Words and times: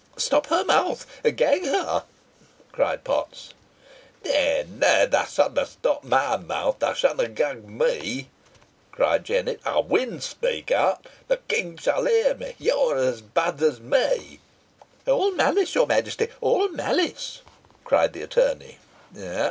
"Stop 0.17 0.47
her 0.47 0.63
mouth 0.65 1.05
gag 1.35 1.63
her!" 1.63 2.05
cried 2.71 3.03
Potts. 3.03 3.53
"Nah, 4.25 4.63
nah! 4.67 5.05
they 5.05 5.25
shanna 5.29 5.63
stap 5.67 6.03
my 6.03 6.37
mouth 6.37 6.79
they 6.79 6.91
shanna 6.95 7.27
gag 7.27 7.69
me," 7.69 8.27
cried 8.91 9.23
Jennet. 9.25 9.61
"Ey 9.63 9.83
win 9.87 10.19
speak 10.19 10.71
out. 10.71 11.05
The 11.27 11.37
King 11.37 11.77
shan 11.77 12.07
hear 12.07 12.33
me. 12.33 12.55
You 12.57 12.75
are 12.79 12.97
as 12.97 13.21
bad 13.21 13.61
os 13.61 13.77
me." 13.79 14.39
"All 15.05 15.33
malice, 15.33 15.75
your 15.75 15.85
Majesty 15.85 16.29
all 16.41 16.67
malice," 16.69 17.43
cried 17.85 18.13
the 18.13 18.23
attorney. 18.23 18.79